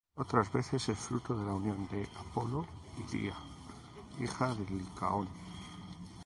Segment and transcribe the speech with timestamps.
[0.15, 2.65] Otras veces es fruto de la unión de Apolo
[2.97, 3.35] y Día,
[4.19, 5.27] hija de Licaón.